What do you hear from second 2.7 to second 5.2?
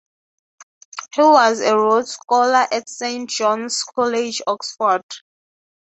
at Saint John's College, Oxford.